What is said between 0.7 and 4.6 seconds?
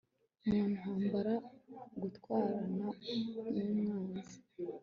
ntambara turwana numwanzi